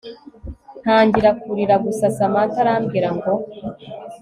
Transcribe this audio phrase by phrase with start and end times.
[0.81, 3.31] ntangira kurira gusa samantha arambwira ngo